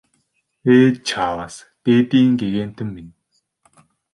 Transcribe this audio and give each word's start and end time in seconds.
Ээ 0.73 0.87
чааваас 1.07 1.55
дээдийн 1.83 2.29
гэгээнтэн 2.39 2.89
минь! 2.95 3.13